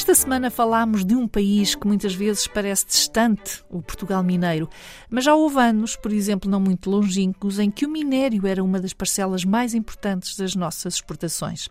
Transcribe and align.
Esta 0.00 0.14
semana 0.14 0.50
falámos 0.50 1.04
de 1.04 1.14
um 1.14 1.28
país 1.28 1.74
que 1.74 1.86
muitas 1.86 2.14
vezes 2.14 2.46
parece 2.46 2.86
distante, 2.86 3.62
o 3.68 3.82
Portugal 3.82 4.22
mineiro, 4.22 4.66
mas 5.10 5.26
já 5.26 5.34
houve 5.34 5.58
anos, 5.60 5.94
por 5.94 6.10
exemplo, 6.10 6.50
não 6.50 6.58
muito 6.58 6.88
longínquos, 6.88 7.58
em 7.58 7.70
que 7.70 7.84
o 7.84 7.90
minério 7.90 8.46
era 8.46 8.64
uma 8.64 8.80
das 8.80 8.94
parcelas 8.94 9.44
mais 9.44 9.74
importantes 9.74 10.36
das 10.36 10.56
nossas 10.56 10.94
exportações. 10.94 11.68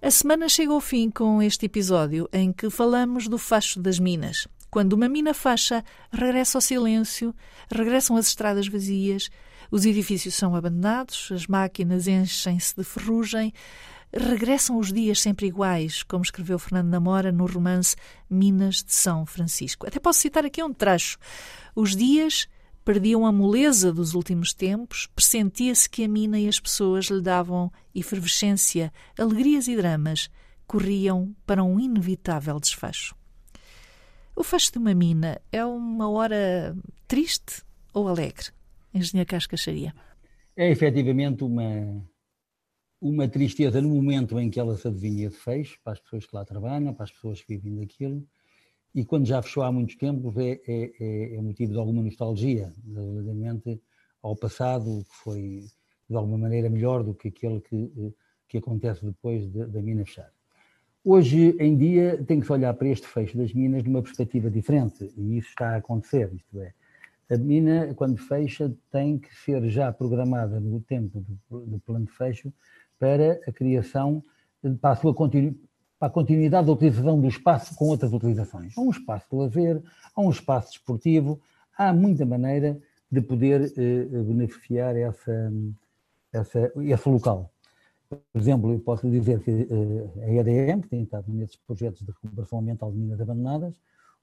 A 0.00 0.08
semana 0.08 0.48
chega 0.48 0.72
ao 0.72 0.80
fim 0.80 1.10
com 1.10 1.42
este 1.42 1.66
episódio 1.66 2.28
em 2.32 2.52
que 2.52 2.70
falamos 2.70 3.26
do 3.26 3.38
facho 3.38 3.80
das 3.80 3.98
minas. 3.98 4.46
Quando 4.70 4.92
uma 4.92 5.08
mina 5.08 5.34
facha, 5.34 5.84
regressa 6.12 6.58
ao 6.58 6.62
silêncio, 6.62 7.34
regressam 7.68 8.16
as 8.16 8.28
estradas 8.28 8.68
vazias, 8.68 9.28
os 9.68 9.84
edifícios 9.84 10.36
são 10.36 10.54
abandonados, 10.54 11.28
as 11.32 11.48
máquinas 11.48 12.06
enchem-se 12.06 12.76
de 12.76 12.84
ferrugem, 12.84 13.52
regressam 14.16 14.78
os 14.78 14.92
dias 14.92 15.20
sempre 15.20 15.46
iguais, 15.46 16.02
como 16.02 16.22
escreveu 16.22 16.58
Fernando 16.58 16.88
Namora 16.88 17.32
no 17.32 17.46
romance 17.46 17.96
Minas 18.30 18.76
de 18.76 18.94
São 18.94 19.26
Francisco. 19.26 19.86
Até 19.86 19.98
posso 19.98 20.20
citar 20.20 20.44
aqui 20.44 20.62
um 20.62 20.72
trecho. 20.72 21.18
Os 21.74 21.96
dias 21.96 22.48
perdiam 22.84 23.26
a 23.26 23.32
moleza 23.32 23.92
dos 23.92 24.14
últimos 24.14 24.52
tempos, 24.52 25.06
pressentia-se 25.14 25.88
que 25.88 26.04
a 26.04 26.08
mina 26.08 26.38
e 26.38 26.48
as 26.48 26.60
pessoas 26.60 27.06
lhe 27.06 27.20
davam 27.20 27.72
efervescência, 27.94 28.92
alegrias 29.18 29.66
e 29.68 29.76
dramas, 29.76 30.30
corriam 30.66 31.34
para 31.46 31.64
um 31.64 31.80
inevitável 31.80 32.60
desfecho. 32.60 33.16
O 34.36 34.42
fecho 34.42 34.72
de 34.72 34.78
uma 34.78 34.94
mina 34.94 35.40
é 35.50 35.64
uma 35.64 36.08
hora 36.08 36.76
triste 37.08 37.62
ou 37.92 38.08
alegre? 38.08 38.46
Engenheiro 38.92 39.28
Cascacharia. 39.28 39.94
É 40.56 40.70
efetivamente 40.70 41.42
uma, 41.42 42.04
uma 43.04 43.28
tristeza 43.28 43.82
no 43.82 43.90
momento 43.90 44.40
em 44.40 44.48
que 44.48 44.58
ela 44.58 44.78
se 44.78 44.88
adivinha 44.88 45.28
de 45.28 45.36
fecho, 45.36 45.78
para 45.84 45.92
as 45.92 46.00
pessoas 46.00 46.24
que 46.24 46.34
lá 46.34 46.42
trabalham, 46.42 46.94
para 46.94 47.04
as 47.04 47.12
pessoas 47.12 47.42
que 47.42 47.54
vivem 47.54 47.76
daquilo, 47.76 48.26
e 48.94 49.04
quando 49.04 49.26
já 49.26 49.42
fechou 49.42 49.62
há 49.62 49.70
muitos 49.70 49.94
tempos 49.96 50.34
é, 50.38 50.58
é, 50.66 50.92
é, 50.98 51.34
é 51.34 51.42
motivo 51.42 51.72
de 51.72 51.78
alguma 51.78 52.00
nostalgia 52.00 52.72
relativamente 52.94 53.78
ao 54.22 54.34
passado, 54.34 55.04
que 55.04 55.16
foi 55.16 55.64
de 56.08 56.16
alguma 56.16 56.38
maneira 56.38 56.70
melhor 56.70 57.02
do 57.02 57.12
que 57.12 57.28
aquele 57.28 57.60
que, 57.60 58.14
que 58.48 58.56
acontece 58.56 59.04
depois 59.04 59.46
da 59.50 59.82
mina 59.82 60.06
fechar. 60.06 60.32
Hoje 61.04 61.54
em 61.60 61.76
dia 61.76 62.24
tem 62.24 62.40
que 62.40 62.46
se 62.46 62.52
olhar 62.52 62.72
para 62.72 62.88
este 62.88 63.06
fecho 63.06 63.36
das 63.36 63.52
minas 63.52 63.82
de 63.82 63.90
uma 63.90 64.02
perspectiva 64.02 64.50
diferente, 64.50 65.12
e 65.14 65.36
isso 65.36 65.48
está 65.48 65.74
a 65.74 65.76
acontecer, 65.76 66.32
isto 66.32 66.58
é, 66.58 66.72
a 67.30 67.36
mina, 67.36 67.92
quando 67.94 68.16
fecha, 68.18 68.74
tem 68.90 69.18
que 69.18 69.34
ser 69.34 69.68
já 69.68 69.92
programada 69.92 70.60
no 70.60 70.80
tempo 70.80 71.24
do, 71.50 71.66
do 71.66 71.78
plano 71.80 72.06
de 72.06 72.12
fecho 72.12 72.52
para 73.04 73.38
a 73.46 73.52
criação, 73.52 74.24
para 74.80 74.92
a, 74.92 74.96
sua 74.96 75.12
continu, 75.12 75.54
para 75.98 76.08
a 76.08 76.10
continuidade 76.10 76.66
da 76.66 76.72
utilização 76.72 77.20
do 77.20 77.28
espaço 77.28 77.74
com 77.76 77.84
outras 77.88 78.10
utilizações. 78.14 78.72
Há 78.78 78.80
um 78.80 78.88
espaço 78.88 79.26
de 79.30 79.36
lazer, 79.36 79.82
há 80.16 80.20
um 80.22 80.30
espaço 80.30 80.72
desportivo, 80.72 81.38
há 81.76 81.92
muita 81.92 82.24
maneira 82.24 82.80
de 83.12 83.20
poder 83.20 83.74
eh, 83.76 84.04
beneficiar 84.22 84.96
essa, 84.96 85.52
essa, 86.32 86.72
esse 86.78 87.08
local. 87.10 87.52
Por 88.08 88.40
exemplo, 88.40 88.72
eu 88.72 88.78
posso 88.78 89.10
dizer 89.10 89.40
que 89.40 89.50
eh, 89.50 90.24
a 90.24 90.32
EDM, 90.40 90.80
que 90.80 90.88
tem 90.88 91.02
estado 91.02 91.30
nesses 91.30 91.56
projetos 91.56 92.00
de 92.00 92.10
recuperação 92.10 92.60
ambiental 92.60 92.90
de 92.90 92.96
minas 92.96 93.20
abandonadas, 93.20 93.74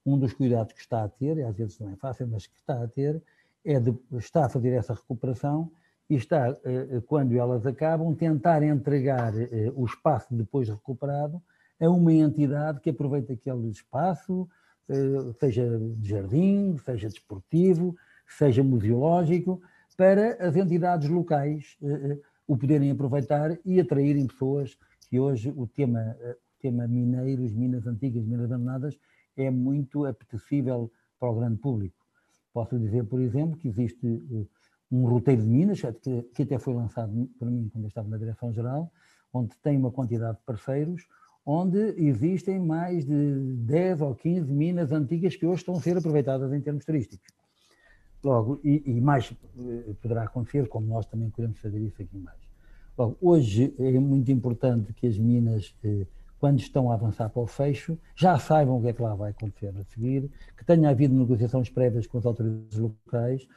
um 0.04 0.18
dos 0.18 0.34
cuidados 0.34 0.74
que 0.74 0.82
está 0.82 1.04
a 1.04 1.08
ter, 1.08 1.38
e 1.38 1.44
às 1.44 1.56
vezes 1.56 1.78
não 1.78 1.92
é 1.92 1.96
fácil, 1.98 2.28
mas 2.28 2.48
que 2.48 2.56
está 2.56 2.82
a 2.82 2.88
ter, 2.88 3.22
é 3.64 3.80
de 3.80 3.96
estar 4.14 4.46
a 4.46 4.50
fazer 4.50 4.72
essa 4.72 4.96
recuperação 4.96 5.72
e 6.12 6.16
está, 6.16 6.50
eh, 6.50 6.88
eh, 6.92 7.02
quando 7.08 7.32
elas 7.38 7.66
acabam, 7.66 8.14
tentar 8.14 8.62
entregar 8.64 9.34
eh, 9.34 9.72
o 9.74 9.86
espaço 9.86 10.36
depois 10.36 10.68
recuperado 10.68 11.42
a 11.80 11.90
uma 11.90 12.12
entidade 12.12 12.82
que 12.82 12.90
aproveita 12.90 13.32
aquele 13.32 13.70
espaço, 13.70 14.48
seja 15.40 15.80
de 15.98 16.10
jardim, 16.10 16.78
seja 16.84 17.08
desportivo, 17.08 17.96
seja 18.28 18.62
museológico, 18.62 19.62
para 19.98 20.34
as 20.46 20.56
entidades 20.56 21.10
locais 21.10 21.78
o 22.46 22.56
poderem 22.56 22.92
aproveitar 22.92 23.58
e 23.66 23.80
atraírem 23.80 24.28
pessoas 24.28 24.78
que 25.10 25.20
hoje 25.20 25.52
o 25.56 25.66
tema, 25.66 26.16
o 26.22 26.62
tema 26.62 26.88
mineiros, 26.88 27.52
minas 27.54 27.88
antigas, 27.88 28.24
minas 28.26 28.52
abandonadas, 28.52 29.00
é 29.36 29.50
muito 29.50 30.06
apetecível 30.06 30.92
para 31.20 31.32
o 31.32 31.36
grande 31.36 31.58
público. 31.58 31.96
Posso 32.54 32.78
dizer, 32.78 33.06
por 33.06 33.22
exemplo, 33.22 33.58
que 33.58 33.70
existe 33.70 34.22
um 34.92 35.06
roteiro 35.06 35.42
de 35.42 35.48
Minas, 35.48 35.82
que, 35.82 36.24
que 36.34 36.44
até 36.44 36.60
foi 36.60 36.74
lançado 36.74 37.30
por 37.40 37.50
mim 37.50 37.70
quando 37.72 37.86
eu 37.86 37.88
estava 37.88 38.10
na 38.10 38.18
Direção-Geral, 38.18 38.92
onde 39.34 39.56
tem 39.64 39.78
uma 39.78 39.92
quantidade 39.92 40.38
de 40.38 40.44
parceiros, 40.44 41.08
onde 41.46 41.80
existem 41.98 42.60
mais 42.60 43.06
de 43.06 43.56
10 43.66 44.02
ou 44.02 44.16
15 44.16 44.52
minas 44.52 44.92
antigas 44.92 45.36
que 45.36 45.46
hoje 45.46 45.62
estão 45.62 45.76
a 45.76 45.82
ser 45.82 45.98
aproveitadas 45.98 46.52
em 46.54 46.62
termos 46.62 46.86
turísticos. 46.86 47.28
Logo, 48.24 48.60
e, 48.64 48.84
e 48.86 49.02
mais 49.02 49.34
eh, 49.58 49.94
poderá 50.00 50.24
acontecer, 50.24 50.68
como 50.68 50.86
nós 50.86 51.08
também 51.08 51.32
queremos 51.32 51.58
fazer 51.60 51.80
isso 51.80 52.00
aqui 52.02 52.18
mais. 52.18 52.38
Logo, 52.96 53.18
hoje 53.20 53.74
é 53.80 54.00
muito 54.00 54.32
importante 54.32 54.94
que 54.94 55.08
as 55.08 55.18
minas, 55.18 55.76
eh, 55.84 56.06
quando 56.40 56.60
estão 56.60 56.92
a 56.92 56.94
avançar 56.94 57.30
para 57.30 57.42
o 57.42 57.48
fecho, 57.48 57.98
já 58.16 58.38
saibam 58.38 58.78
o 58.78 58.82
que 58.82 58.90
é 58.90 58.94
que 58.94 59.02
lá 59.02 59.16
vai 59.16 59.32
acontecer 59.32 59.74
a 59.76 59.84
seguir, 59.86 60.30
que 60.56 60.64
tenha 60.64 60.90
havido 60.90 61.16
negociações 61.16 61.70
prévias 61.70 62.06
com 62.06 62.20
as 62.20 62.26
autoridades 62.26 62.78
locais, 62.78 63.48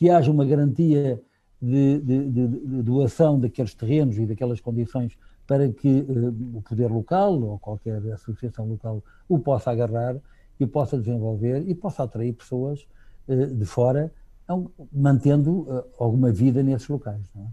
que 0.00 0.08
haja 0.08 0.32
uma 0.32 0.46
garantia 0.46 1.20
de, 1.60 2.00
de, 2.00 2.30
de, 2.30 2.48
de 2.48 2.82
doação 2.82 3.38
daqueles 3.38 3.74
terrenos 3.74 4.16
e 4.16 4.24
daquelas 4.24 4.58
condições 4.58 5.14
para 5.46 5.68
que 5.68 6.00
uh, 6.00 6.56
o 6.56 6.62
poder 6.62 6.90
local 6.90 7.38
ou 7.38 7.58
qualquer 7.58 8.00
associação 8.14 8.66
local 8.66 9.04
o 9.28 9.38
possa 9.38 9.70
agarrar 9.70 10.16
e 10.58 10.66
possa 10.66 10.96
desenvolver 10.96 11.68
e 11.68 11.74
possa 11.74 12.02
atrair 12.04 12.32
pessoas 12.32 12.88
uh, 13.28 13.46
de 13.46 13.64
fora, 13.66 14.10
mantendo 14.90 15.68
uh, 15.68 15.84
alguma 15.98 16.32
vida 16.32 16.62
nesses 16.62 16.88
locais. 16.88 17.20
É? 17.36 17.46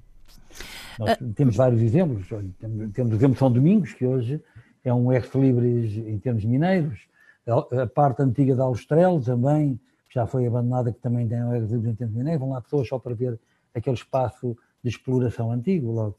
Nós 0.97 1.17
temos 1.35 1.57
vários 1.57 1.81
exemplos. 1.81 2.29
Temos, 2.59 2.91
temos 2.93 3.11
o 3.11 3.15
exemplo 3.15 3.33
de 3.33 3.39
São 3.39 3.51
Domingos, 3.51 3.91
que 3.91 4.05
hoje 4.05 4.41
é 4.85 4.93
um 4.93 5.11
ex-libris 5.11 5.97
em 5.97 6.17
termos 6.17 6.45
mineiros. 6.45 7.07
A, 7.45 7.85
parte 7.87 8.21
antiga 8.21 8.55
da 8.55 8.63
Austrel 8.63 9.19
também 9.19 9.77
já 10.17 10.25
foi 10.25 10.47
abandonada, 10.47 10.91
que 10.91 10.99
também 10.99 11.27
tem 11.27 11.43
um 11.43 11.53
ex-libris 11.53 11.93
em 11.93 11.95
termos 11.95 12.15
mineiros. 12.15 12.39
Vão 12.39 12.49
lá 12.49 12.61
pessoas 12.61 12.87
só 12.87 12.97
para 12.97 13.13
ver 13.13 13.39
aquele 13.73 13.95
espaço 13.95 14.57
de 14.83 14.89
exploração 14.89 15.51
antigo 15.51 15.91
logo. 15.91 16.17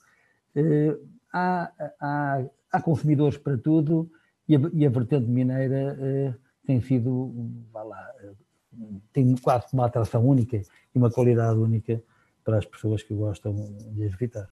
Uh, 0.55 1.05
há, 1.33 1.73
há, 2.01 2.45
há, 2.71 2.81
consumidores 2.81 3.37
para 3.37 3.59
tudo 3.59 4.09
e 4.49 4.55
a, 4.57 4.61
e 4.73 4.87
a 4.87 4.91
vertente 4.91 5.29
mineira 5.29 5.99
uh, 5.99 6.35
tem 6.65 6.81
sido, 6.81 7.35
vá 7.73 7.83
lá, 7.83 8.11
uh, 8.23 9.01
tem 9.13 9.35
quase 9.37 9.67
uma 9.73 9.87
atração 9.87 10.25
única 10.25 10.57
e 10.57 10.99
uma 10.99 11.11
qualidade 11.11 11.59
única 11.59 12.01
para 12.45 12.59
as 12.59 12.65
pessoas 12.65 13.03
que 13.03 13.13
gostam 13.15 13.53
de 13.93 14.05
as 14.05 14.13
visitar. 14.13 14.49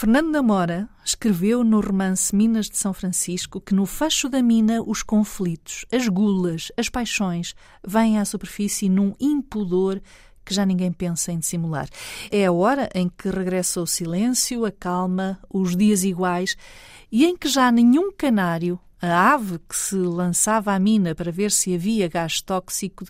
Fernando 0.00 0.30
Namora 0.30 0.88
escreveu 1.04 1.62
no 1.62 1.78
romance 1.78 2.34
Minas 2.34 2.70
de 2.70 2.78
São 2.78 2.94
Francisco 2.94 3.60
que 3.60 3.74
no 3.74 3.84
fecho 3.84 4.30
da 4.30 4.42
mina 4.42 4.80
os 4.80 5.02
conflitos, 5.02 5.84
as 5.92 6.08
gulas, 6.08 6.72
as 6.74 6.88
paixões 6.88 7.54
vêm 7.86 8.18
à 8.18 8.24
superfície 8.24 8.88
num 8.88 9.12
impudor 9.20 10.00
que 10.42 10.54
já 10.54 10.64
ninguém 10.64 10.90
pensa 10.90 11.32
em 11.32 11.38
dissimular. 11.38 11.86
É 12.30 12.46
a 12.46 12.50
hora 12.50 12.88
em 12.94 13.10
que 13.10 13.28
regressa 13.28 13.78
o 13.78 13.86
silêncio, 13.86 14.64
a 14.64 14.72
calma, 14.72 15.38
os 15.52 15.76
dias 15.76 16.02
iguais 16.02 16.56
e 17.12 17.26
em 17.26 17.36
que 17.36 17.46
já 17.46 17.70
nenhum 17.70 18.10
canário 18.10 18.80
a 19.00 19.32
ave 19.32 19.58
que 19.68 19.76
se 19.76 19.96
lançava 19.96 20.72
à 20.72 20.78
mina 20.78 21.14
para 21.14 21.32
ver 21.32 21.50
se 21.50 21.74
havia 21.74 22.08
gás 22.08 22.40
tóxico, 22.42 23.04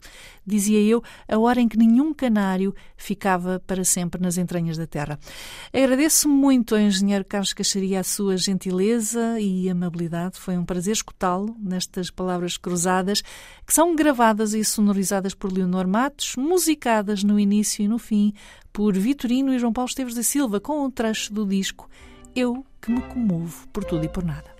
dizia 0.46 0.80
eu, 0.80 1.02
a 1.28 1.38
hora 1.38 1.60
em 1.60 1.68
que 1.68 1.76
nenhum 1.76 2.14
canário 2.14 2.74
ficava 2.96 3.60
para 3.66 3.84
sempre 3.84 4.20
nas 4.20 4.38
entranhas 4.38 4.76
da 4.76 4.86
terra. 4.86 5.18
Agradeço 5.72 6.28
muito 6.28 6.74
ao 6.74 6.80
engenheiro 6.80 7.24
Carlos 7.24 7.52
Caixaria 7.52 8.00
a 8.00 8.04
sua 8.04 8.36
gentileza 8.36 9.40
e 9.40 9.68
amabilidade. 9.68 10.38
Foi 10.38 10.56
um 10.56 10.64
prazer 10.64 10.92
escutá-lo 10.92 11.56
nestas 11.60 12.10
palavras 12.10 12.56
cruzadas, 12.56 13.22
que 13.66 13.74
são 13.74 13.96
gravadas 13.96 14.54
e 14.54 14.64
sonorizadas 14.64 15.34
por 15.34 15.52
Leonor 15.52 15.86
Matos, 15.86 16.36
musicadas 16.36 17.24
no 17.24 17.38
início 17.38 17.82
e 17.82 17.88
no 17.88 17.98
fim 17.98 18.32
por 18.72 18.96
Vitorino 18.96 19.52
e 19.52 19.58
João 19.58 19.72
Paulo 19.72 19.88
Esteves 19.88 20.14
da 20.14 20.22
Silva, 20.22 20.60
com 20.60 20.84
um 20.84 20.90
trecho 20.90 21.32
do 21.32 21.44
disco 21.44 21.88
Eu 22.34 22.64
que 22.80 22.90
me 22.90 23.00
comovo 23.02 23.66
por 23.68 23.84
tudo 23.84 24.04
e 24.04 24.08
por 24.08 24.24
nada. 24.24 24.59